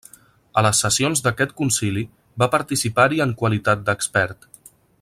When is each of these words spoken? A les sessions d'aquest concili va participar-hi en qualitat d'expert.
A 0.59 0.61
les 0.67 0.79
sessions 0.83 1.21
d'aquest 1.27 1.53
concili 1.59 2.03
va 2.45 2.49
participar-hi 2.55 3.21
en 3.27 3.35
qualitat 3.43 3.85
d'expert. 3.91 4.49